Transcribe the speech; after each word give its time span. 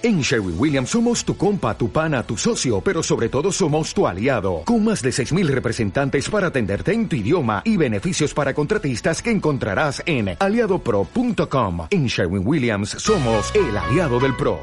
En 0.00 0.20
Sherwin 0.20 0.54
Williams 0.56 0.90
somos 0.90 1.24
tu 1.24 1.36
compa, 1.36 1.76
tu 1.76 1.90
pana, 1.90 2.22
tu 2.22 2.36
socio, 2.36 2.80
pero 2.80 3.02
sobre 3.02 3.28
todo 3.28 3.50
somos 3.50 3.92
tu 3.92 4.06
aliado, 4.06 4.62
con 4.64 4.84
más 4.84 5.02
de 5.02 5.10
6.000 5.10 5.48
representantes 5.48 6.30
para 6.30 6.46
atenderte 6.46 6.92
en 6.92 7.08
tu 7.08 7.16
idioma 7.16 7.62
y 7.64 7.76
beneficios 7.76 8.32
para 8.32 8.54
contratistas 8.54 9.20
que 9.20 9.32
encontrarás 9.32 10.00
en 10.06 10.36
aliadopro.com. 10.38 11.88
En 11.90 12.06
Sherwin 12.06 12.46
Williams 12.46 12.90
somos 12.90 13.52
el 13.56 13.76
aliado 13.76 14.20
del 14.20 14.36
PRO. 14.36 14.60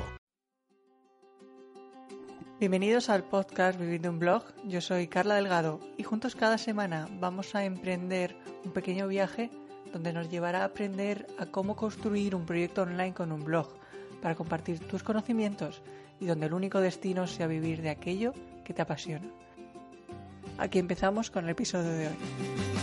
Bienvenidos 2.57 3.09
al 3.09 3.25
podcast 3.25 3.77
Vivir 3.77 3.99
de 3.99 4.07
un 4.07 4.19
blog, 4.19 4.43
yo 4.63 4.79
soy 4.79 5.07
Carla 5.07 5.35
Delgado 5.35 5.81
y 5.97 6.03
juntos 6.03 6.33
cada 6.37 6.57
semana 6.57 7.09
vamos 7.19 7.55
a 7.55 7.65
emprender 7.65 8.37
un 8.63 8.71
pequeño 8.71 9.09
viaje 9.09 9.51
donde 9.91 10.13
nos 10.13 10.29
llevará 10.29 10.61
a 10.61 10.65
aprender 10.67 11.27
a 11.37 11.45
cómo 11.45 11.75
construir 11.75 12.35
un 12.35 12.45
proyecto 12.45 12.83
online 12.83 13.13
con 13.13 13.33
un 13.33 13.43
blog 13.43 13.67
para 14.25 14.33
compartir 14.33 14.79
tus 14.79 15.03
conocimientos 15.03 15.83
y 16.19 16.25
donde 16.25 16.47
el 16.47 16.55
único 16.55 16.81
destino 16.81 17.27
sea 17.27 17.45
vivir 17.45 17.83
de 17.83 17.91
aquello 17.91 18.33
que 18.63 18.73
te 18.73 18.81
apasiona. 18.81 19.27
Aquí 20.57 20.79
empezamos 20.79 21.29
con 21.29 21.43
el 21.43 21.51
episodio 21.51 21.91
de 21.91 22.07
hoy. 22.07 22.74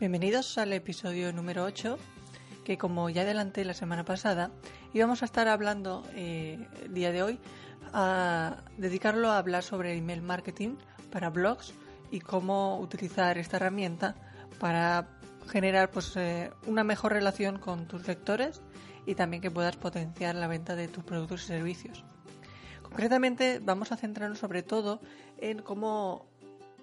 Bienvenidos 0.00 0.56
al 0.56 0.72
episodio 0.72 1.30
número 1.30 1.62
8, 1.62 1.98
que 2.64 2.78
como 2.78 3.10
ya 3.10 3.20
adelanté 3.20 3.66
la 3.66 3.74
semana 3.74 4.02
pasada, 4.02 4.50
íbamos 4.94 5.20
a 5.20 5.26
estar 5.26 5.46
hablando 5.46 6.04
eh, 6.14 6.66
el 6.82 6.94
día 6.94 7.12
de 7.12 7.22
hoy, 7.22 7.38
a 7.92 8.62
dedicarlo 8.78 9.30
a 9.30 9.36
hablar 9.36 9.62
sobre 9.62 9.94
email 9.94 10.22
marketing 10.22 10.76
para 11.12 11.28
blogs 11.28 11.74
y 12.10 12.20
cómo 12.20 12.80
utilizar 12.80 13.36
esta 13.36 13.58
herramienta 13.58 14.14
para 14.58 15.06
generar 15.48 15.90
pues, 15.90 16.16
eh, 16.16 16.50
una 16.66 16.82
mejor 16.82 17.12
relación 17.12 17.58
con 17.58 17.86
tus 17.86 18.06
lectores 18.08 18.62
y 19.04 19.16
también 19.16 19.42
que 19.42 19.50
puedas 19.50 19.76
potenciar 19.76 20.34
la 20.34 20.48
venta 20.48 20.76
de 20.76 20.88
tus 20.88 21.04
productos 21.04 21.42
y 21.42 21.48
servicios. 21.48 22.06
Concretamente 22.80 23.60
vamos 23.62 23.92
a 23.92 23.98
centrarnos 23.98 24.38
sobre 24.38 24.62
todo 24.62 25.02
en 25.36 25.60
cómo 25.60 26.29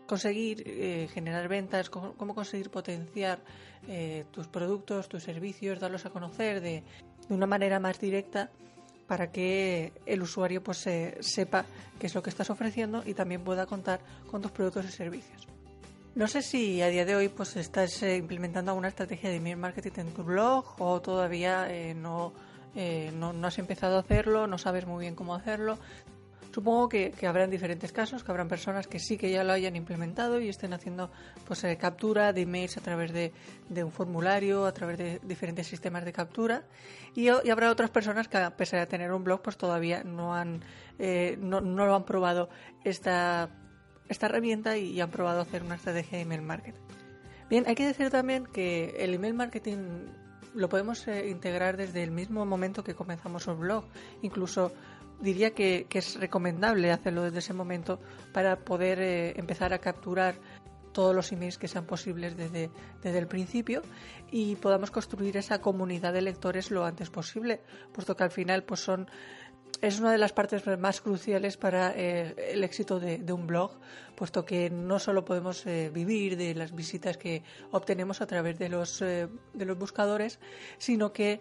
conseguir 0.08 0.63
eh, 0.66 1.08
generar 1.13 1.47
ventas, 1.47 1.89
cómo, 1.89 2.33
conseguir 2.33 2.69
potenciar 2.69 3.39
eh, 3.88 4.25
tus 4.31 4.47
productos, 4.47 5.08
tus 5.08 5.23
servicios, 5.23 5.80
darlos 5.80 6.05
a 6.05 6.09
conocer 6.09 6.61
de, 6.61 6.83
de, 7.27 7.36
una 7.36 7.45
manera 7.45 7.80
más 7.80 7.99
directa 7.99 8.49
para 9.05 9.31
que 9.31 9.94
el 10.05 10.22
usuario 10.22 10.64
pues 10.64 10.86
sepa 11.19 11.66
qué 11.99 12.08
es 12.08 12.16
lo 12.16 12.23
que 12.23 12.30
estás 12.30 12.49
ofreciendo 12.49 13.03
y 13.05 13.14
también 13.14 13.44
pueda 13.44 13.66
contar 13.66 14.02
con 14.30 14.41
tus 14.41 14.52
productos 14.52 14.86
y 14.86 14.91
servicios. 14.91 15.47
No 16.16 16.27
sé 16.27 16.42
si 16.42 16.81
a 16.81 16.88
día 16.88 17.05
de 17.05 17.16
hoy 17.16 17.30
pues 17.30 17.55
estás 17.55 18.02
eh, 18.02 18.17
implementando 18.17 18.71
alguna 18.71 18.88
estrategia 18.88 19.30
de 19.30 19.36
email 19.36 19.58
marketing 19.58 19.92
en 19.97 20.14
tu 20.14 20.23
blog 20.23 20.66
o 20.80 20.99
todavía 20.99 21.67
no, 21.95 22.33
no, 23.14 23.33
no, 23.33 23.47
has 23.47 23.59
empezado 23.59 23.97
a 23.97 23.99
hacerlo, 23.99 24.47
no 24.47 24.58
sabes 24.58 24.86
muy 24.86 25.02
bien 25.02 25.16
cómo 25.16 25.36
hacerlo. 25.36 25.77
Supongo 26.58 26.89
que, 26.89 27.13
habrán 27.27 27.52
diferentes 27.52 27.91
casos, 27.91 28.23
que 28.23 28.31
habrán 28.31 28.47
personas 28.47 28.88
que 28.88 28.97
sí 28.97 29.16
que 29.16 29.30
ya 29.30 29.44
lo 29.44 29.53
hayan 29.53 29.75
implementado 29.75 30.41
y 30.41 30.50
estén 30.50 30.73
haciendo 30.73 31.11
pues 31.45 31.64
eh, 31.64 31.77
captura 31.77 32.33
de 32.33 32.42
emails 32.42 32.77
a 32.77 32.82
través 32.82 33.14
de, 33.14 33.32
un 33.83 33.92
formulario, 33.92 34.65
a 34.65 34.71
través 34.73 34.98
de 34.98 35.20
diferentes 35.21 35.67
sistemas 35.67 36.04
de 36.04 36.14
captura. 36.14 36.64
Y, 37.14 37.27
habrá 37.27 37.70
otras 37.70 37.92
personas 37.92 38.27
que, 38.27 38.37
a 38.37 38.58
pesar 38.58 38.80
de 38.80 38.87
tener 38.87 39.11
un 39.11 39.23
blog, 39.23 39.43
pues 39.43 39.55
todavía 39.55 40.04
no 40.04 40.33
han 40.33 40.64
eh, 40.98 41.37
no, 41.39 41.61
lo 41.61 41.93
han 41.93 42.05
probado 42.05 42.49
esta, 42.83 43.52
esta 44.09 44.26
herramienta 44.26 44.77
y, 44.77 44.99
han 44.99 45.11
probado 45.11 45.42
hacer 45.42 45.61
una 45.61 45.76
estrategia 45.76 46.17
de 46.17 46.23
email 46.23 46.42
marketing. 46.42 46.82
Bien, 47.52 47.65
hay 47.67 47.76
que 47.76 47.86
decir 47.86 48.09
también 48.09 48.48
que 48.48 48.95
el 48.98 49.14
email 49.14 49.36
marketing 49.36 50.08
lo 50.58 50.70
podemos 50.70 51.08
eh, 51.08 51.30
integrar 51.30 51.78
desde 51.78 52.04
el 52.04 52.12
mismo 52.12 52.45
momento 52.45 52.84
que 52.84 52.95
comenzamos 52.95 53.48
un 53.48 53.60
blog. 53.60 53.86
Incluso 54.22 54.73
diría 55.22 55.54
que, 55.54 55.88
es 55.90 56.20
recomendable 56.20 56.92
hacerlo 56.92 57.23
desde 57.23 57.40
ese 57.40 57.54
momento 57.54 58.00
para 58.34 58.58
poder 58.58 59.00
eh, 59.00 59.34
empezar 59.38 59.73
a 59.73 59.80
capturar 59.80 60.36
todos 60.92 61.16
los 61.16 61.32
emails 61.32 61.60
que 61.60 61.68
sean 61.68 61.86
posibles 61.86 62.36
desde, 62.36 62.72
desde 63.04 63.20
el 63.20 63.28
principio 63.28 63.84
y 64.32 64.56
podamos 64.56 64.90
construir 64.90 65.38
esa 65.38 65.62
comunidad 65.62 66.12
de 66.12 66.23
lectores 66.23 66.72
lo 66.72 66.86
antes 66.86 67.12
posible, 67.12 67.62
puesto 67.94 68.16
que 68.16 68.24
al 68.24 68.32
final 68.32 68.64
pues 68.64 68.80
son 68.80 69.08
es 69.82 69.99
una 69.99 70.11
de 70.11 70.17
las 70.17 70.33
partes 70.33 70.65
más 70.80 71.02
cruciales 71.02 71.58
para 71.58 71.93
eh, 71.95 72.36
el 72.52 72.64
éxito 72.64 72.99
de, 72.99 73.32
un 73.32 73.45
blog, 73.45 73.71
puesto 74.15 74.43
que 74.43 74.70
no 74.70 74.98
solo 74.98 75.23
podemos 75.23 75.65
eh, 75.65 75.92
vivir 75.93 76.36
de 76.38 76.55
las 76.55 76.73
visitas 76.76 77.17
que 77.17 77.43
obtenemos 77.71 78.21
a 78.21 78.27
través 78.27 78.58
de 78.58 78.70
los, 78.70 79.02
eh, 79.02 79.27
de 79.54 79.65
los 79.65 79.77
buscadores, 79.77 80.39
sino 80.77 81.14
que 81.14 81.39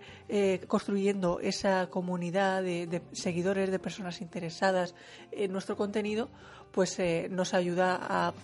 construyendo 0.67 1.41
esa 1.41 1.89
comunidad 1.89 2.63
de, 2.63 3.03
seguidores, 3.13 3.71
de 3.71 3.79
personas 3.79 4.21
interesadas 4.21 4.95
en 5.33 5.53
nuestro 5.53 5.77
contenido, 5.77 6.29
pues 6.73 6.99
nos 7.31 7.55
ayuda 7.55 7.99
a 8.01 8.35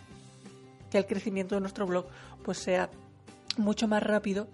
que 0.90 0.98
el 0.98 1.06
crecimiento 1.06 1.54
de 1.54 1.60
nuestro 1.60 1.86
blog 1.86 2.06
pues 2.42 2.58
sea 2.58 2.90
mucho 3.58 3.88
más 3.88 4.02
rápido 4.02 4.48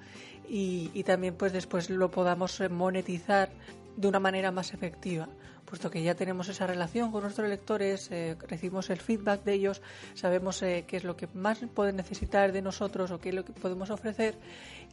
y, 0.48 0.90
y, 0.94 1.04
también 1.04 1.34
pues 1.34 1.52
después 1.52 1.90
lo 1.90 2.10
podamos 2.10 2.60
monetizar 2.70 3.50
de 3.98 4.06
una 4.06 4.20
manera 4.20 4.52
más 4.52 4.74
efectiva, 4.74 5.28
puesto 5.64 5.90
que 5.90 6.04
ya 6.04 6.14
tenemos 6.14 6.48
esa 6.48 6.68
relación 6.68 7.10
con 7.10 7.22
nuestros 7.22 7.48
lectores, 7.48 8.08
eh, 8.12 8.36
recibimos 8.46 8.90
el 8.90 9.00
feedback 9.00 9.42
de 9.42 9.54
ellos, 9.54 9.82
sabemos 10.14 10.62
eh, 10.62 10.84
qué 10.86 10.98
es 10.98 11.04
lo 11.04 11.16
que 11.16 11.26
más 11.34 11.58
pueden 11.74 11.96
necesitar 11.96 12.52
de 12.52 12.62
nosotros 12.62 13.10
o 13.10 13.18
qué 13.18 13.30
es 13.30 13.34
lo 13.34 13.44
que 13.44 13.52
podemos 13.52 13.90
ofrecer 13.90 14.38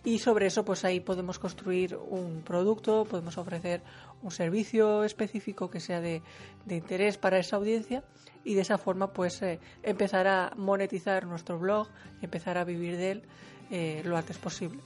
y 0.04 0.18
sobre 0.18 0.48
eso 0.48 0.66
pues 0.66 0.84
ahí 0.86 1.02
podemos 1.02 1.38
construir 1.38 1.96
un 1.96 2.42
producto, 2.42 3.06
podemos 3.06 3.38
ofrecer 3.38 3.84
un 4.24 4.32
servicio 4.32 5.04
específico 5.04 5.70
que 5.70 5.80
sea 5.80 6.02
de, 6.02 6.24
interés 6.68 7.20
para 7.20 7.38
esa 7.38 7.58
audiencia 7.58 8.04
y 8.44 8.56
de 8.56 8.62
esa 8.62 8.80
forma 8.80 9.14
pues 9.14 9.40
eh, 9.44 9.60
empezar 9.84 10.26
a 10.26 10.52
monetizar 10.58 11.28
nuestro 11.28 11.60
blog 11.60 11.90
empezar 12.24 12.58
a 12.58 12.64
vivir 12.64 12.98
de 12.98 13.12
él 13.12 14.04
lo 14.04 14.18
antes 14.18 14.38
posible 14.40 14.80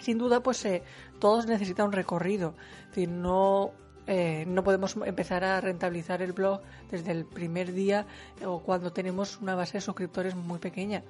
sin 0.00 0.18
duda, 0.18 0.42
pues 0.42 0.64
eh, 0.64 0.82
todos 1.18 1.46
necesitan 1.46 1.86
un 1.86 1.92
recorrido. 1.92 2.54
No, 2.96 3.72
eh, 4.06 4.44
no 4.46 4.64
podemos 4.64 4.96
empezar 5.04 5.44
a 5.44 5.60
rentabilizar 5.60 6.22
el 6.22 6.32
blog 6.32 6.60
desde 6.90 7.12
el 7.12 7.24
primer 7.24 7.72
día 7.72 8.06
o 8.44 8.60
cuando 8.60 8.92
tenemos 8.92 9.38
una 9.40 9.54
base 9.54 9.78
de 9.78 9.82
suscriptores 9.82 10.34
muy 10.34 10.58
pequeña. 10.58 11.02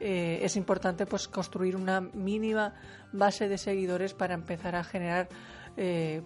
Eh, 0.00 0.40
es 0.42 0.56
importante 0.56 1.06
pues 1.06 1.28
construir 1.28 1.76
una 1.76 2.00
mínima 2.00 2.74
base 3.12 3.48
de 3.48 3.58
seguidores 3.58 4.14
para 4.14 4.34
empezar 4.34 4.74
a 4.76 4.84
generar 4.84 5.28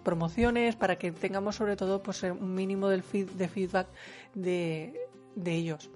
promociones, 0.05 0.77
para 0.77 0.97
que 0.97 1.11
tengamos 1.11 1.57
sobre 1.57 1.75
todo 1.75 2.03
pues 2.03 2.23
un 2.23 2.55
mínimo 2.55 2.91
del 2.91 3.03
de 3.35 3.49
feedback 3.49 3.89
de 4.35 4.93
ellos. 5.47 5.91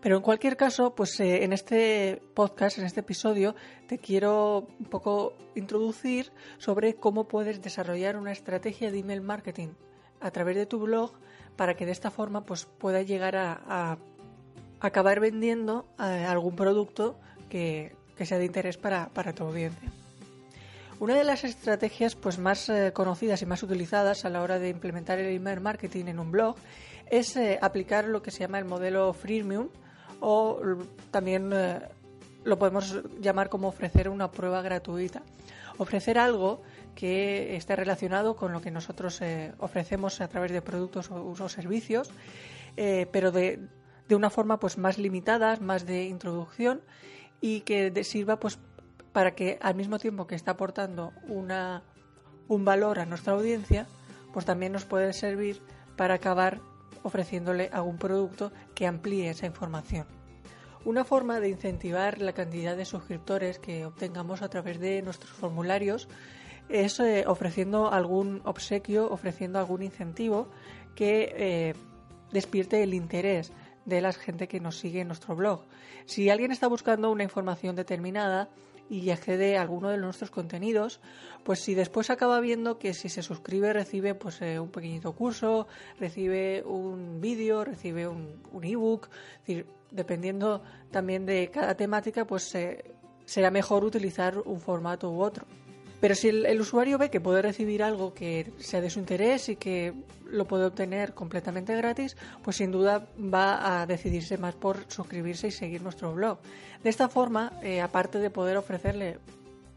Pero 0.00 0.16
en 0.16 0.22
cualquier 0.22 0.56
caso, 0.56 0.94
pues 0.94 1.18
eh, 1.18 1.42
en 1.42 1.52
este 1.52 2.22
podcast, 2.34 2.78
en 2.78 2.84
este 2.84 3.00
episodio, 3.00 3.56
te 3.88 3.98
quiero 3.98 4.68
un 4.78 4.86
poco 4.86 5.34
introducir 5.56 6.30
sobre 6.58 6.94
cómo 6.94 7.26
puedes 7.26 7.60
desarrollar 7.60 8.16
una 8.16 8.30
estrategia 8.30 8.92
de 8.92 9.00
email 9.00 9.22
marketing 9.22 9.68
a 10.20 10.30
través 10.30 10.56
de 10.56 10.66
tu 10.66 10.78
blog 10.78 11.12
para 11.56 11.74
que 11.74 11.84
de 11.84 11.92
esta 11.92 12.12
forma 12.12 12.44
pues 12.44 12.64
puedas 12.64 13.06
llegar 13.06 13.34
a, 13.36 13.98
acabar 14.80 15.18
vendiendo 15.18 15.88
eh, 15.98 16.24
algún 16.28 16.54
producto 16.54 17.18
que, 17.48 17.96
sea 18.24 18.38
de 18.38 18.44
interés 18.44 18.76
para, 18.76 19.08
tu 19.34 19.44
audiencia. 19.44 19.90
Una 21.00 21.16
de 21.16 21.24
las 21.24 21.42
estrategias 21.42 22.14
pues, 22.14 22.38
más 22.38 22.68
eh, 22.68 22.92
conocidas 22.92 23.42
y 23.42 23.46
más 23.46 23.64
utilizadas 23.64 24.24
a 24.24 24.30
la 24.30 24.42
hora 24.42 24.60
de 24.60 24.68
implementar 24.68 25.18
el 25.18 25.34
email 25.34 25.60
marketing 25.60 26.06
en 26.06 26.20
un 26.20 26.30
blog 26.30 26.56
es 27.10 27.36
aplicar 27.60 28.06
lo 28.06 28.22
que 28.22 28.30
se 28.30 28.40
llama 28.40 28.58
el 28.58 28.64
modelo 28.64 29.12
freemium 29.14 29.68
o 30.20 30.60
también 31.10 31.50
eh, 31.52 31.80
lo 32.44 32.58
podemos 32.58 33.02
llamar 33.20 33.48
como 33.48 33.68
ofrecer 33.68 34.08
una 34.08 34.30
prueba 34.30 34.62
gratuita. 34.62 35.22
Ofrecer 35.78 36.18
algo 36.18 36.62
que 36.94 37.56
esté 37.56 37.76
relacionado 37.76 38.34
con 38.34 38.52
lo 38.52 38.60
que 38.60 38.70
nosotros 38.70 39.20
eh, 39.22 39.52
ofrecemos 39.58 40.20
a 40.20 40.28
través 40.28 40.50
de 40.50 40.62
productos 40.62 41.10
o, 41.10 41.48
servicios, 41.48 42.10
eh, 42.76 43.06
pero 43.12 43.30
de, 43.30 43.68
de, 44.08 44.14
una 44.16 44.30
forma 44.30 44.58
pues 44.58 44.78
más 44.78 44.98
limitada, 44.98 45.56
más 45.60 45.86
de 45.86 46.04
introducción 46.04 46.80
y 47.40 47.60
que 47.60 47.92
sirva 48.02 48.40
pues 48.40 48.58
para 49.12 49.34
que 49.34 49.58
al 49.62 49.74
mismo 49.74 49.98
tiempo 49.98 50.26
que 50.26 50.34
está 50.34 50.52
aportando 50.52 51.12
una, 51.28 51.82
un 52.48 52.64
valor 52.64 52.98
a 52.98 53.06
nuestra 53.06 53.34
audiencia, 53.34 53.86
pues 54.32 54.44
también 54.44 54.72
nos 54.72 54.84
puede 54.84 55.12
servir 55.12 55.60
para 55.96 56.14
acabar 56.14 56.60
ofreciéndole 57.08 57.70
algún 57.72 57.98
producto 57.98 58.52
que 58.74 58.86
amplíe 58.86 59.30
esa 59.30 59.46
información. 59.46 60.06
Una 60.84 61.04
forma 61.04 61.40
de 61.40 61.48
incentivar 61.48 62.20
la 62.20 62.32
cantidad 62.32 62.76
de 62.76 62.84
suscriptores 62.84 63.58
que 63.58 63.84
obtengamos 63.84 64.42
a 64.42 64.48
través 64.48 64.78
de 64.78 65.02
nuestros 65.02 65.32
formularios 65.32 66.08
es 66.68 67.00
eh, 67.00 67.24
ofreciendo 67.26 67.90
algún 67.90 68.42
obsequio, 68.44 69.10
ofreciendo 69.10 69.58
algún 69.58 69.82
incentivo 69.82 70.48
que 70.94 71.34
eh, 71.36 71.74
despierte 72.30 72.82
el 72.82 72.94
interés 72.94 73.52
de 73.86 74.00
la 74.02 74.12
gente 74.12 74.48
que 74.48 74.60
nos 74.60 74.78
sigue 74.78 75.00
en 75.00 75.08
nuestro 75.08 75.34
blog. 75.34 75.64
Si 76.04 76.28
alguien 76.28 76.52
está 76.52 76.68
buscando 76.68 77.10
una 77.10 77.24
información 77.24 77.74
determinada 77.74 78.48
y 78.88 79.10
accede 79.10 79.56
a 79.56 79.62
alguno 79.62 79.90
de 79.90 79.98
nuestros 79.98 80.30
contenidos, 80.30 81.00
pues 81.44 81.60
si 81.60 81.74
después 81.74 82.10
acaba 82.10 82.40
viendo 82.40 82.78
que 82.78 82.94
si 82.94 83.08
se 83.08 83.22
suscribe 83.22 83.72
recibe 83.72 84.14
pues 84.14 84.40
eh, 84.42 84.58
un 84.58 84.70
pequeñito 84.70 85.12
curso, 85.12 85.66
recibe 85.98 86.62
un 86.64 87.20
vídeo, 87.20 87.64
recibe 87.64 88.08
un, 88.08 88.42
un 88.52 88.64
ebook, 88.64 89.08
dependiendo 89.90 90.62
también 90.90 91.26
de 91.26 91.50
cada 91.50 91.74
temática, 91.74 92.26
pues 92.26 92.54
será 93.24 93.50
mejor 93.50 93.84
utilizar 93.84 94.38
un 94.38 94.60
formato 94.60 95.10
u 95.10 95.22
otro. 95.22 95.46
Pero 96.00 96.14
si 96.14 96.28
el, 96.28 96.60
usuario 96.60 96.96
ve 96.96 97.10
que 97.10 97.20
puede 97.20 97.42
recibir 97.42 97.82
algo 97.82 98.14
que 98.14 98.52
sea 98.58 98.80
de 98.80 98.90
su 98.90 99.00
interés 99.00 99.48
y 99.48 99.56
que 99.56 99.94
lo 100.26 100.46
puede 100.46 100.66
obtener 100.66 101.12
completamente 101.12 101.74
gratis, 101.74 102.16
pues 102.42 102.56
sin 102.56 102.70
duda 102.70 103.08
va 103.18 103.80
a 103.80 103.86
decidirse 103.86 104.38
más 104.38 104.54
por 104.54 104.84
suscribirse 104.88 105.48
y 105.48 105.50
seguir 105.50 105.82
nuestro 105.82 106.14
blog. 106.14 106.38
De 106.84 106.90
esta 106.90 107.08
forma, 107.08 107.52
eh, 107.62 107.80
aparte 107.80 108.18
de 108.18 108.30
poder 108.30 108.56
ofrecerle 108.56 109.18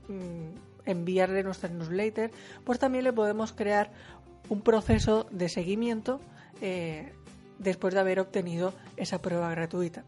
mm, 0.07 0.71
enviarle 0.85 1.43
nuestra 1.43 1.69
newsletter, 1.69 2.31
pues 2.63 2.77
también 2.77 3.03
le 3.03 3.13
podemos 3.13 3.51
crear 3.51 3.91
un 4.49 4.61
proceso 4.61 5.27
de 5.31 5.49
seguimiento 5.49 6.19
eh, 6.61 7.13
después 7.57 7.93
de 7.93 7.99
haber 7.99 8.19
obtenido 8.19 8.73
esa 8.97 9.21
prueba 9.21 9.49
gratuita. 9.49 10.03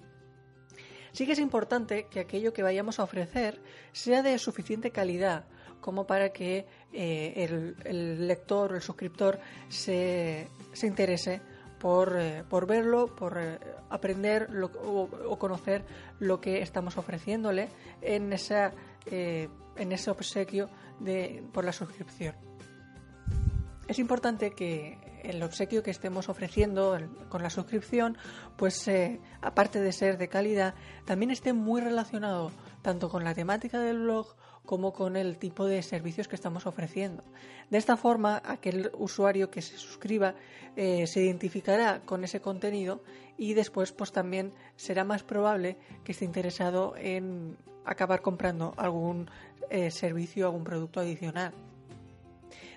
Sí 1.12 1.26
que 1.28 1.34
es 1.34 1.40
importante 1.40 2.08
que 2.10 2.20
aquello 2.20 2.54
que 2.54 2.64
vayamos 2.64 3.00
a 3.00 3.04
ofrecer 3.04 3.62
sea 3.92 4.24
de 4.24 4.38
suficiente 4.40 4.92
calidad 4.92 5.46
como 5.84 6.08
para 6.08 6.32
que 6.32 6.66
eh, 6.94 7.76
el, 7.84 8.26
lector 8.26 8.72
o 8.72 8.76
el 8.76 8.82
suscriptor 8.82 9.38
se, 9.68 10.48
interese 10.82 11.42
por, 11.78 12.18
eh, 12.18 12.44
verlo, 12.66 13.14
por 13.14 13.38
eh, 13.38 13.60
aprender 13.90 14.48
o, 14.82 15.38
conocer 15.38 15.84
lo 16.20 16.40
que 16.40 16.62
estamos 16.62 16.98
ofreciéndole 16.98 17.68
en, 18.02 18.32
esa, 18.32 18.72
en 19.06 19.92
ese 19.92 20.10
obsequio 20.10 20.70
de, 21.02 21.44
por 21.52 21.66
la 21.66 21.74
suscripción. 21.74 22.34
Es 23.90 24.00
importante 24.00 24.52
que 24.52 24.98
el 25.24 25.44
obsequio 25.44 25.84
que 25.84 25.92
estemos 25.92 26.30
ofreciendo 26.30 26.98
con 27.28 27.44
la 27.44 27.50
suscripción, 27.50 28.18
pues 28.56 28.90
aparte 29.42 29.82
de 29.82 29.92
ser 29.92 30.18
de 30.18 30.30
calidad, 30.30 30.76
también 31.04 31.32
esté 31.32 31.52
muy 31.52 31.82
relacionado 31.82 32.52
tanto 32.84 33.10
con 33.10 33.24
la 33.24 33.34
temática 33.34 33.80
del 33.80 34.00
blog 34.00 34.36
como 34.66 34.94
con 34.94 35.16
el 35.18 35.38
tipo 35.38 35.66
de 35.66 35.82
servicios 35.82 36.28
que 36.28 36.36
estamos 36.36 36.68
ofreciendo. 36.68 37.24
De 37.72 37.80
esta 37.80 37.98
forma, 37.98 38.42
aquel 38.46 38.92
usuario 38.94 39.50
que 39.50 39.64
se 39.64 39.78
suscriba 39.78 40.36
eh, 40.76 41.08
se 41.08 41.24
identificará 41.24 42.02
con 42.06 42.24
ese 42.24 42.40
contenido 42.42 43.02
y 43.38 43.56
después 43.56 43.92
pues 43.92 44.12
también 44.12 44.54
será 44.76 45.04
más 45.04 45.24
probable 45.24 45.78
que 46.04 46.12
esté 46.12 46.26
interesado 46.26 46.94
en 46.98 47.58
acabar 47.86 48.22
comprando 48.22 48.74
algún 48.78 49.30
eh, 49.70 49.90
servicio, 49.90 50.46
algún 50.46 50.64
producto 50.64 51.00
adicional. 51.00 51.54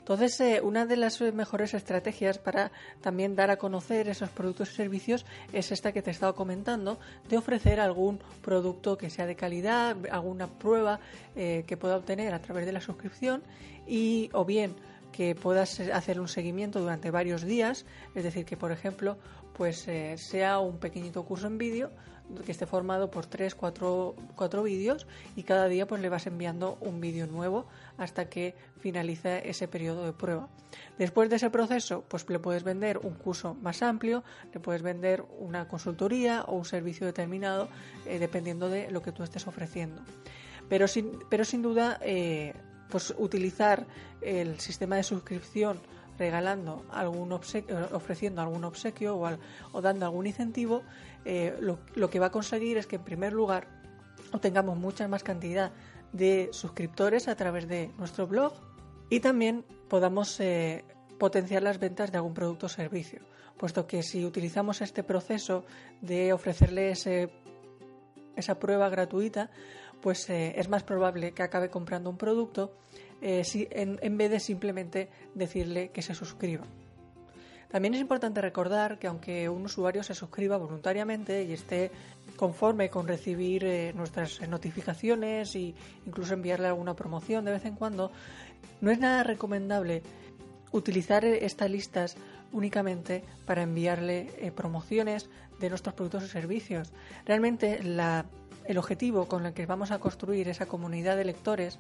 Entonces, 0.07 0.41
eh, 0.41 0.61
una 0.63 0.87
de 0.87 0.97
las 0.97 1.21
mejores 1.21 1.75
estrategias 1.75 2.39
para 2.39 2.71
también 3.01 3.35
dar 3.35 3.51
a 3.51 3.57
conocer 3.57 4.09
esos 4.09 4.31
productos 4.31 4.71
y 4.71 4.77
servicios 4.77 5.27
es 5.53 5.73
esta 5.73 5.91
que 5.91 6.01
te 6.01 6.11
he 6.11 6.13
estado 6.13 6.37
comentando, 6.37 7.01
de 7.29 7.37
ofrecer 7.37 7.81
algún 7.81 8.21
producto 8.41 8.97
que 8.97 9.11
sea 9.11 9.27
de 9.27 9.35
calidad, 9.35 9.97
alguna 10.13 10.47
prueba 10.47 11.01
eh, 11.35 11.65
que 11.67 11.77
pueda 11.77 11.97
obtener 11.97 12.35
a 12.35 12.39
través 12.41 12.67
de 12.67 12.73
la 12.73 12.81
suscripción 12.81 13.43
y 13.85 14.31
o 14.33 14.45
bien 14.45 14.77
que 15.17 15.35
puedas 15.35 15.81
hacer 15.81 16.21
un 16.21 16.29
seguimiento 16.29 16.81
durante 16.81 17.11
varios 17.11 17.43
días, 17.43 17.87
es 18.15 18.23
decir, 18.23 18.45
que 18.45 18.57
por 18.57 18.71
ejemplo, 18.71 19.17
pues 19.55 19.89
eh, 19.89 20.19
sea 20.19 20.59
un 20.59 20.79
pequeñito 20.79 21.25
curso 21.25 21.47
en 21.47 21.57
vídeo 21.57 21.91
que 22.45 22.53
esté 22.53 22.67
formado 22.67 23.11
por 23.11 23.25
tres, 23.25 23.55
cuatro, 23.55 24.17
cuatro 24.35 24.65
vídeos 24.65 25.07
y 25.37 25.45
cada 25.45 25.69
día 25.69 25.87
pues 25.87 26.03
le 26.03 26.09
vas 26.09 26.27
enviando 26.27 26.77
un 26.81 27.01
vídeo 27.01 27.27
nuevo 27.27 27.67
hasta 27.99 28.29
que 28.29 28.55
finalice 28.81 29.49
ese 29.49 29.69
periodo 29.69 30.05
de 30.05 30.13
prueba. 30.13 30.49
Después 30.99 31.31
de 31.31 31.37
ese 31.37 31.51
proceso 31.51 32.05
pues 32.09 32.29
le 32.29 32.39
puedes 32.39 32.65
vender 32.65 32.99
un 32.99 33.15
curso 33.15 33.55
más 33.55 33.83
amplio, 33.83 34.25
le 34.53 34.61
puedes 34.61 34.83
vender 34.83 35.25
una 35.39 35.69
consultoría 35.69 36.43
o 36.43 36.57
un 36.57 36.65
servicio 36.65 37.07
determinado 37.07 37.69
eh, 38.07 38.19
dependiendo 38.19 38.69
de 38.69 38.91
lo 38.91 39.03
que 39.03 39.13
tú 39.13 39.23
estés 39.23 39.47
ofreciendo. 39.47 40.03
Pero 40.69 40.89
sin, 40.89 41.13
pero 41.31 41.45
sin 41.45 41.63
duda 41.63 41.99
eh, 42.03 42.55
pues 42.89 43.15
utilizar 43.19 43.87
el 44.21 44.61
sistema 44.61 44.97
de 44.97 45.03
suscripción 45.03 45.81
regalando 46.19 46.85
algún 46.91 47.33
obsequio, 47.33 47.89
ofreciendo 47.93 48.41
algún 48.41 48.65
obsequio 48.65 49.19
o, 49.73 49.83
dando 49.83 50.07
algún 50.07 50.27
incentivo, 50.27 50.83
eh, 51.25 51.57
lo, 51.61 52.11
que 52.11 52.19
va 52.19 52.27
a 52.27 52.31
conseguir 52.31 52.79
es 52.79 52.87
que 52.87 52.97
en 52.97 53.05
primer 53.05 53.33
lugar 53.33 53.69
obtengamos 54.33 54.79
mucha 54.79 55.07
más 55.09 55.23
cantidad 55.23 55.73
de 56.13 56.49
suscriptores 56.53 57.29
a 57.29 57.37
través 57.37 57.69
de 57.69 57.93
nuestro 57.99 58.27
blog 58.27 58.55
y 59.11 59.21
también 59.21 59.65
podamos 59.89 60.41
eh, 60.41 60.85
potenciar 61.19 61.63
las 61.63 61.79
ventas 61.79 62.11
de 62.11 62.19
algún 62.19 62.35
producto 62.35 62.67
o 62.67 62.69
servicio, 62.69 63.21
puesto 63.57 63.87
que 63.87 64.03
si 64.03 64.25
utilizamos 64.25 64.81
este 64.81 65.03
proceso 65.03 65.65
de 66.01 66.33
ofrecerle 66.33 66.93
esa 68.37 68.59
prueba 68.59 68.89
gratuita, 68.89 69.51
pues 70.01 70.29
eh, 70.31 70.55
es 70.57 70.69
más 70.69 70.83
probable 70.83 71.33
que 71.33 71.43
acabe 71.43 71.71
comprando 71.71 72.11
un 72.11 72.17
producto 72.17 72.73
eh, 73.23 73.43
en, 73.71 74.19
vez 74.19 74.31
de 74.31 74.41
simplemente 74.41 75.09
decirle 75.35 75.91
que 75.91 76.03
se 76.03 76.15
suscriba. 76.15 76.65
También 77.69 77.95
es 77.95 78.01
importante 78.01 78.41
recordar 78.41 78.99
que 78.99 79.09
aunque 79.09 79.49
un 79.49 79.65
usuario 79.65 80.03
se 80.03 80.15
suscriba 80.15 80.57
voluntariamente 80.57 81.43
y 81.43 81.53
esté 81.53 81.91
conforme 82.37 82.91
con 82.91 83.09
recibir 83.09 83.65
eh, 83.65 83.93
nuestras 83.95 84.41
notificaciones 84.49 85.55
e 85.57 85.75
incluso 86.07 86.35
enviarle 86.35 86.69
alguna 86.69 86.95
promoción 86.95 87.45
de 87.45 87.53
vez 87.53 87.65
en 87.65 87.75
cuando, 87.75 88.13
no 88.81 88.91
es 88.91 88.99
nada 88.99 89.25
recomendable 89.25 90.03
utilizar 90.71 91.25
estas 91.25 91.71
listas 91.71 92.17
únicamente 92.53 93.25
para 93.47 93.63
enviarle 93.63 94.53
promociones 94.55 95.29
de 95.59 95.69
nuestros 95.69 95.95
productos 95.95 96.25
o 96.25 96.29
servicios. 96.29 96.93
Realmente 97.25 97.83
el 98.69 98.79
objetivo 98.79 99.27
con 99.27 99.47
el 99.47 99.55
que 99.55 99.67
vamos 99.67 99.91
a 99.91 99.99
construir 99.99 100.49
esa 100.49 100.67
comunidad 100.67 101.17
de 101.17 101.25
lectores 101.25 101.79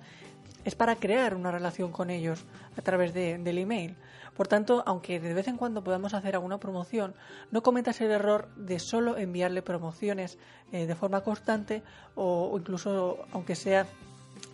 es 0.64 0.74
para 0.74 0.96
crear 0.96 1.34
una 1.34 1.50
relación 1.50 1.92
con 1.92 2.10
ellos 2.10 2.44
a 2.76 2.82
través 2.82 3.14
del 3.14 3.58
email. 3.58 3.96
Por 4.36 4.48
tanto, 4.48 4.82
aunque 4.84 5.20
de 5.20 5.32
vez 5.32 5.48
en 5.48 5.56
cuando 5.56 5.84
podamos 5.84 6.12
hacer 6.12 6.34
alguna 6.34 6.58
promoción, 6.58 7.14
no 7.50 7.62
cometas 7.62 8.00
el 8.00 8.10
error 8.10 8.48
de 8.56 8.78
solo 8.78 9.16
enviarle 9.16 9.62
promociones 9.62 10.38
eh, 10.72 10.86
de 10.86 10.94
forma 10.94 11.22
constante 11.22 11.82
o, 12.14 12.54
incluso 12.58 13.18
aunque 13.32 13.54
sea 13.54 13.86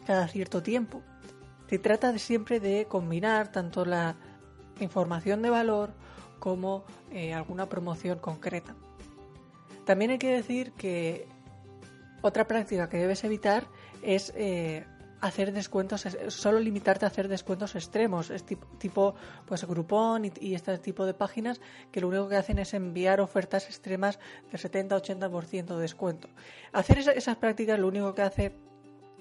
cada 0.06 0.28
cierto 0.28 0.62
tiempo. 0.62 1.02
Se 1.68 1.78
trata 1.78 2.12
de 2.12 2.18
siempre 2.18 2.60
de 2.60 2.84
combinar 2.86 3.50
tanto 3.50 3.86
la 3.86 4.14
información 4.80 5.40
de 5.40 5.50
valor 5.50 5.90
como 6.38 6.84
eh, 7.10 7.32
alguna 7.32 7.66
promoción 7.70 8.18
concreta. 8.18 8.74
También 9.86 10.10
hay 10.12 10.18
que 10.18 10.30
decir 10.30 10.72
que 10.72 11.26
otra 12.22 12.46
práctica 12.46 12.88
que 12.88 12.98
debes 12.98 13.24
evitar 13.24 13.66
es 14.02 14.32
eh, 14.36 14.84
hacer 15.22 15.52
descuentos, 15.52 16.04
solo 16.28 16.58
limitarte 16.58 17.04
a 17.04 17.08
hacer 17.08 17.28
descuentos 17.28 17.76
extremos, 17.76 18.30
es 18.30 18.44
tipo, 18.44 19.14
pues 19.46 19.64
Groupon 19.64 20.24
y, 20.40 20.54
este 20.54 20.76
tipo 20.78 21.06
de 21.06 21.14
páginas 21.14 21.60
que 21.92 22.00
lo 22.00 22.08
único 22.08 22.28
que 22.28 22.36
hacen 22.36 22.58
es 22.58 22.74
enviar 22.74 23.20
ofertas 23.20 23.66
extremas 23.66 24.18
del 24.50 24.60
70-80% 24.60 25.76
de 25.76 25.80
descuento. 25.80 26.28
Hacer 26.72 26.98
esas 26.98 27.36
prácticas 27.36 27.78
lo 27.78 27.86
único 27.86 28.14
que 28.14 28.22
hace 28.22 28.56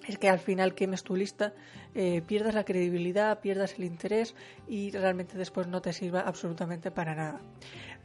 es 0.07 0.17
que 0.17 0.27
al 0.27 0.39
final 0.39 0.73
quemes 0.73 1.03
tu 1.03 1.15
lista, 1.15 1.53
eh, 1.93 2.23
pierdas 2.25 2.55
la 2.55 2.65
credibilidad, 2.65 3.39
pierdas 3.39 3.75
el 3.77 3.83
interés 3.83 4.33
y 4.67 4.89
realmente 4.89 5.37
después 5.37 5.67
no 5.67 5.83
te 5.83 5.93
sirva 5.93 6.21
absolutamente 6.21 6.89
para 6.89 7.13
nada. 7.13 7.41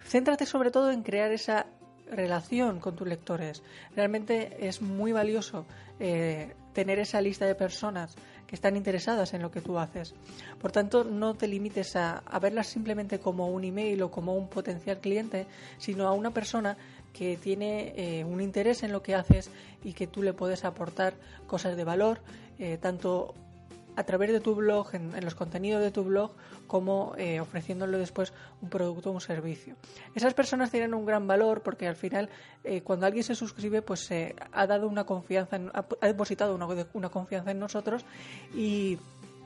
Céntrate 0.04 0.44
sobre 0.44 0.70
todo 0.70 0.90
en 0.90 1.02
crear 1.02 1.32
esa 1.32 1.64
relación 2.10 2.80
con 2.80 2.96
tus 2.96 3.08
lectores. 3.08 3.62
Realmente 3.94 4.66
es 4.66 4.82
muy 4.82 5.12
valioso 5.12 5.66
eh, 5.98 6.54
tener 6.72 6.98
esa 6.98 7.20
lista 7.20 7.46
de 7.46 7.54
personas 7.54 8.14
que 8.46 8.54
están 8.54 8.76
interesadas 8.76 9.34
en 9.34 9.42
lo 9.42 9.50
que 9.50 9.60
tú 9.60 9.78
haces. 9.78 10.14
Por 10.60 10.70
tanto, 10.70 11.04
no 11.04 11.34
te 11.34 11.48
limites 11.48 11.96
a, 11.96 12.22
verlas 12.40 12.68
simplemente 12.68 13.18
como 13.18 13.48
un 13.48 13.64
email 13.64 14.02
o 14.02 14.10
como 14.10 14.34
un 14.34 14.48
potencial 14.48 14.98
cliente, 14.98 15.46
sino 15.78 16.06
a 16.06 16.12
una 16.12 16.30
persona 16.30 16.76
que 17.12 17.36
tiene 17.36 17.94
eh, 17.96 18.24
un 18.24 18.40
interés 18.40 18.82
en 18.82 18.92
lo 18.92 19.02
que 19.02 19.14
haces 19.14 19.50
y 19.82 19.94
que 19.94 20.06
tú 20.06 20.22
le 20.22 20.32
puedes 20.32 20.64
aportar 20.64 21.14
cosas 21.46 21.76
de 21.76 21.84
valor, 21.84 22.20
eh, 22.58 22.78
tanto 22.80 23.34
a 23.96 24.04
través 24.04 24.30
de 24.30 24.40
tu 24.40 24.54
blog, 24.54 24.94
en, 24.94 25.12
los 25.24 25.34
contenidos 25.34 25.82
de 25.82 25.90
tu 25.90 26.04
blog, 26.04 26.32
como 26.66 27.14
eh, 27.16 27.40
ofreciéndole 27.40 27.98
después 27.98 28.32
un 28.60 28.68
producto 28.68 29.10
o 29.10 29.12
un 29.14 29.20
servicio. 29.20 29.74
Esas 30.14 30.34
personas 30.34 30.70
tienen 30.70 30.94
un 30.94 31.06
gran 31.06 31.26
valor 31.26 31.62
porque 31.62 31.88
al 31.88 31.96
final, 31.96 32.28
eh, 32.62 32.82
cuando 32.82 33.06
alguien 33.06 33.24
se 33.24 33.34
suscribe, 33.34 33.82
pues 33.82 34.00
se 34.00 34.36
ha 34.52 34.66
dado 34.66 34.86
una 34.86 35.04
confianza, 35.04 35.58
ha, 35.72 36.06
depositado 36.06 36.54
una, 36.54 37.08
confianza 37.08 37.50
en 37.50 37.58
nosotros 37.58 38.04
y 38.54 38.98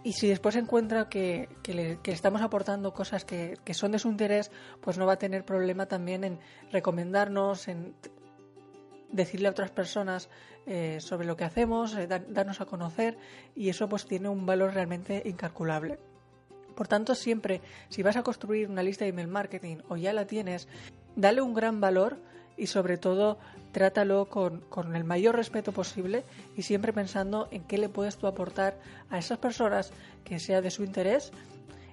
y 0.02 0.14
si 0.14 0.28
después 0.28 0.57
encuentra 0.57 1.11
que, 1.11 1.47
le, 1.66 1.99
estamos 2.04 2.40
aportando 2.40 2.95
cosas 2.95 3.26
que, 3.26 3.59
que, 3.62 3.75
son 3.75 3.92
de 3.92 3.99
su 3.99 4.09
interés, 4.09 4.50
pues 4.80 4.97
no 4.97 5.04
va 5.04 5.12
a 5.12 5.19
tener 5.19 5.45
problema 5.45 5.85
también 5.85 6.25
en 6.25 6.38
recomendarnos, 6.73 7.69
en 7.69 7.95
decirle 9.12 9.49
a 9.49 9.50
otras 9.50 9.71
personas 9.71 10.30
eh, 10.67 10.99
sobre 11.00 11.26
lo 11.26 11.37
que 11.37 11.45
hacemos, 11.45 11.97
eh, 11.97 12.07
darnos 12.07 12.61
a 12.61 12.67
conocer 12.67 13.19
y 13.57 13.69
eso 13.69 13.88
pues 13.88 14.07
tiene 14.07 14.29
un 14.29 14.47
valor 14.47 14.75
realmente 14.75 15.23
incalculable. 15.25 15.99
Por 16.75 16.88
tanto, 16.88 17.14
siempre, 17.14 17.61
si 17.88 18.02
vas 18.02 18.17
a 18.17 18.23
construir 18.23 18.69
una 18.69 18.83
lista 18.83 19.05
de 19.05 19.11
email 19.11 19.29
marketing 19.29 19.79
o 19.88 19.97
ya 19.97 20.12
la 20.12 20.26
tienes, 20.26 20.69
dale 21.17 21.40
un 21.40 21.55
gran 21.55 21.81
valor 21.81 22.19
y 22.57 22.67
sobre 22.67 22.99
todo 22.99 23.38
trátalo 23.73 24.26
con, 24.26 24.61
con, 24.69 24.95
el 24.97 25.05
mayor 25.05 25.37
respeto 25.37 25.73
posible 25.73 26.25
y 26.57 26.62
siempre 26.62 26.93
pensando 26.93 27.49
en 27.50 27.64
qué 27.64 27.79
le 27.79 27.88
puedes 27.88 28.17
tú 28.17 28.26
aportar 28.26 28.79
a 29.09 29.19
esas 29.19 29.38
personas 29.38 29.93
que 30.25 30.38
sea 30.38 30.61
de 30.61 30.71
su 30.71 30.85
interés 30.85 31.33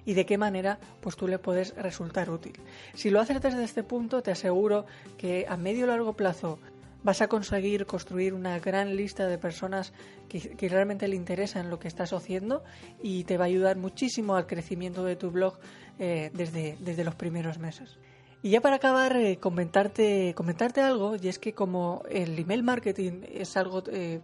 y 0.08 0.14
de 0.14 0.24
qué 0.24 0.38
manera 0.38 0.78
pues 1.02 1.16
tú 1.16 1.28
le 1.28 1.38
puedes 1.38 1.74
resultar 1.76 2.30
útil. 2.30 2.54
Si 2.94 3.10
lo 3.10 3.20
haces 3.20 3.42
desde 3.42 3.62
este 3.62 3.82
punto, 3.82 4.22
te 4.22 4.30
aseguro 4.30 4.86
que 5.18 5.44
a 5.46 5.58
medio 5.58 5.84
o 5.84 5.88
largo 5.88 6.14
plazo 6.14 6.58
vas 7.02 7.22
a 7.22 7.28
conseguir 7.28 7.86
construir 7.86 8.34
una 8.34 8.58
gran 8.58 8.96
lista 8.96 9.26
de 9.26 9.38
personas 9.38 9.92
que, 10.28 10.68
realmente 10.68 11.08
le 11.08 11.16
interesan 11.16 11.70
lo 11.70 11.78
que 11.78 11.88
estás 11.88 12.12
haciendo 12.12 12.62
y 13.02 13.24
te 13.24 13.38
va 13.38 13.44
a 13.44 13.46
ayudar 13.48 13.76
muchísimo 13.76 14.36
al 14.36 14.46
crecimiento 14.46 15.04
de 15.04 15.16
tu 15.16 15.30
blog 15.30 15.58
eh, 15.98 16.30
desde, 16.34 16.76
desde 16.80 17.04
los 17.04 17.14
primeros 17.14 17.58
meses. 17.58 17.98
Y 18.42 18.50
ya 18.50 18.60
para 18.60 18.76
acabar, 18.76 19.16
eh, 19.16 19.38
comentarte, 19.38 20.32
comentarte 20.36 20.80
algo, 20.80 21.16
y 21.20 21.28
es 21.28 21.38
que 21.38 21.54
como 21.54 22.02
el 22.08 22.38
email 22.38 22.62
marketing 22.62 23.22
es 23.32 23.56
algo 23.56 23.82
eh, 23.90 24.20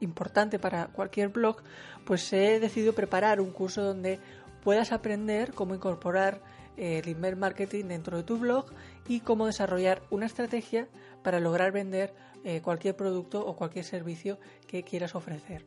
importante 0.00 0.58
para 0.58 0.86
cualquier 0.88 1.28
blog, 1.28 1.62
pues 2.06 2.32
he 2.32 2.58
decidido 2.58 2.94
preparar 2.94 3.40
un 3.40 3.50
curso 3.50 3.82
donde 3.82 4.18
puedas 4.64 4.90
aprender 4.92 5.52
cómo 5.52 5.74
incorporar 5.74 6.40
el 6.76 7.06
email 7.08 7.36
marketing 7.36 7.84
dentro 7.84 8.16
de 8.16 8.24
tu 8.24 8.38
blog 8.38 8.66
y 9.06 9.20
cómo 9.20 9.46
desarrollar 9.46 10.02
una 10.10 10.26
estrategia 10.26 10.88
para 11.22 11.38
lograr 11.38 11.70
vender 11.70 12.14
eh, 12.42 12.60
cualquier 12.60 12.96
producto 12.96 13.44
o 13.44 13.56
cualquier 13.56 13.84
servicio 13.84 14.38
que 14.66 14.82
quieras 14.82 15.14
ofrecer. 15.14 15.64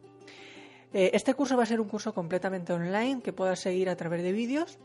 Eh, 0.93 1.11
este 1.13 1.33
curso 1.33 1.57
va 1.57 1.63
a 1.63 1.65
ser 1.65 1.81
un 1.81 1.87
curso 1.87 2.13
completamente 2.13 2.73
online 2.73 3.21
que 3.21 3.33
puedas 3.33 3.59
seguir 3.59 3.89
a 3.89 3.95
través 3.95 4.21
de 4.23 4.31
vídeos. 4.31 4.77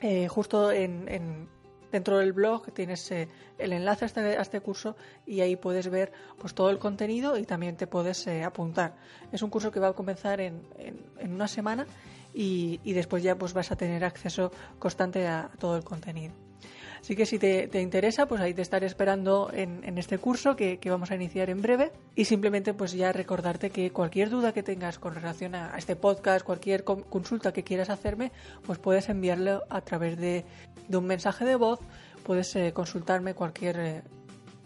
Eh, 0.00 0.26
justo 0.28 0.72
en, 0.72 1.48
dentro 1.90 2.18
del 2.18 2.32
blog 2.32 2.72
tienes 2.72 3.10
el 3.10 3.72
enlace 3.72 4.04
este, 4.04 4.20
a 4.20 4.42
este, 4.42 4.60
curso 4.60 4.96
y 5.24 5.40
ahí 5.40 5.56
puedes 5.56 5.88
ver 5.88 6.12
pues, 6.38 6.54
todo 6.54 6.70
el 6.70 6.78
contenido 6.78 7.38
y 7.38 7.44
también 7.44 7.76
te 7.76 7.86
puedes 7.86 8.26
apuntar. 8.26 8.96
Es 9.30 9.42
un 9.42 9.50
curso 9.50 9.70
que 9.70 9.80
va 9.80 9.88
a 9.88 9.92
comenzar 9.92 10.40
en, 10.40 10.62
en 11.18 11.32
una 11.32 11.48
semana 11.48 11.86
y, 12.34 12.92
después 12.92 13.22
ya 13.22 13.36
pues 13.36 13.52
vas 13.52 13.70
a 13.72 13.76
tener 13.76 14.04
acceso 14.04 14.50
constante 14.78 15.26
a 15.26 15.50
todo 15.58 15.76
el 15.76 15.84
contenido. 15.84 16.34
Así 17.00 17.16
que 17.16 17.26
si 17.26 17.40
te, 17.40 17.80
interesa, 17.80 18.26
pues 18.26 18.40
ahí 18.40 18.54
te 18.54 18.62
estaré 18.62 18.86
esperando 18.86 19.50
en, 19.52 19.98
este 19.98 20.18
curso 20.18 20.54
que, 20.54 20.78
vamos 20.84 21.10
a 21.10 21.16
iniciar 21.16 21.50
en 21.50 21.60
breve. 21.60 21.90
Y 22.14 22.26
simplemente 22.26 22.74
pues 22.74 22.92
ya 22.92 23.12
recordarte 23.12 23.70
que 23.70 23.90
cualquier 23.90 24.30
duda 24.30 24.52
que 24.52 24.62
tengas 24.62 25.00
con 25.00 25.12
relación 25.12 25.56
a, 25.56 25.76
este 25.76 25.96
podcast, 25.96 26.46
cualquier 26.46 26.84
consulta 26.84 27.52
que 27.52 27.64
quieras 27.64 27.90
hacerme, 27.90 28.30
pues 28.64 28.78
puedes 28.78 29.08
enviarlo 29.08 29.64
a 29.68 29.80
través 29.80 30.16
de, 30.16 30.44
un 30.90 31.06
mensaje 31.06 31.44
de 31.44 31.56
voz, 31.56 31.80
puedes 32.22 32.54
eh, 32.54 32.72
consultarme 32.72 33.34
cualquier... 33.34 33.80
Eh, 33.80 34.02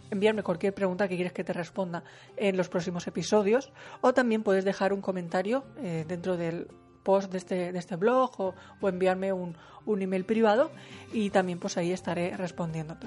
enviarme 0.08 0.44
cualquier 0.44 0.72
pregunta 0.72 1.08
que 1.08 1.16
quieres 1.16 1.32
que 1.32 1.42
te 1.42 1.52
responda 1.52 2.04
en 2.36 2.56
los 2.56 2.68
próximos 2.68 3.08
episodios 3.08 3.72
o 4.02 4.14
también 4.14 4.44
puedes 4.44 4.64
dejar 4.64 4.92
un 4.92 5.00
comentario 5.00 5.64
eh, 5.78 6.04
dentro 6.06 6.36
del 6.36 6.68
post 7.06 7.30
de 7.30 7.38
este, 7.38 7.72
de 7.72 7.78
este 7.78 7.94
blog 7.94 8.32
o, 8.40 8.54
enviarme 8.82 9.32
un, 9.32 9.56
un, 9.86 10.02
email 10.02 10.24
privado 10.24 10.72
y 11.12 11.30
también 11.30 11.60
pues 11.60 11.76
ahí 11.76 11.92
estaré 11.92 12.36
respondiéndote. 12.36 13.06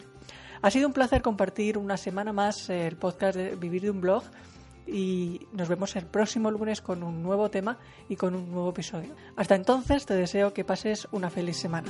Ha 0.62 0.72
sido 0.72 0.88
un 0.88 0.94
placer 0.94 1.22
compartir 1.22 1.78
una 1.78 1.98
semana 1.98 2.32
más 2.32 2.70
el 2.70 2.96
podcast 2.96 3.36
de 3.38 3.56
Vivir 3.56 3.82
de 3.82 3.92
un 3.92 4.00
blog 4.00 4.24
y 4.88 5.48
nos 5.52 5.68
vemos 5.68 5.96
el 5.98 6.06
próximo 6.06 6.50
lunes 6.50 6.82
con 6.82 7.04
un 7.04 7.22
nuevo 7.22 7.50
tema 7.50 7.78
y 8.08 8.16
con 8.16 8.36
un 8.36 8.50
nuevo 8.52 8.70
episodio. 8.70 9.14
Hasta 9.36 9.56
entonces 9.56 10.06
te 10.06 10.14
deseo 10.16 10.54
que 10.54 10.64
pases 10.64 11.08
una 11.12 11.30
feliz 11.30 11.58
semana. 11.58 11.90